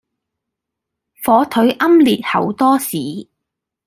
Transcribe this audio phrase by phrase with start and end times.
[1.23, 2.97] 火腿奄列厚多士